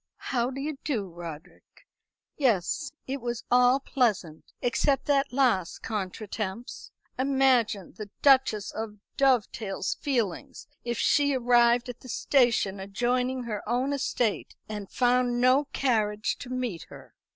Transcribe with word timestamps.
"How 0.17 0.49
do 0.49 0.59
you 0.59 0.79
do, 0.83 1.07
Roderick? 1.07 1.85
Yes; 2.35 2.91
it 3.05 3.21
was 3.21 3.43
all 3.51 3.79
pleasant 3.79 4.51
except 4.59 5.05
that 5.05 5.31
last 5.31 5.83
contretemps. 5.83 6.89
Imagine 7.19 7.93
the 7.95 8.09
Duchess 8.23 8.71
of 8.71 8.95
Dovedale's 9.15 9.93
feelings 9.93 10.65
if 10.83 10.97
she 10.97 11.35
arrived 11.35 11.87
at 11.87 11.99
the 11.99 12.09
station 12.09 12.79
adjoining 12.79 13.43
her 13.43 13.61
own 13.69 13.93
estate, 13.93 14.55
and 14.67 14.89
found 14.89 15.39
no 15.39 15.65
carriage 15.65 16.35
to 16.39 16.49
meet 16.49 16.85
her!" 16.89 17.13